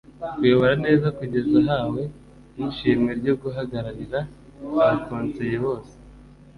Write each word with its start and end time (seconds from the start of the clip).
kuyobora 0.37 0.75
neza 0.85 1.07
kugeza 1.17 1.55
ahawe 1.61 2.01
n 2.55 2.59
ishimwe 2.69 3.11
ryo 3.19 3.33
guhagararira 3.41 4.19
abakonseye 4.67 5.55
bose 5.65 5.93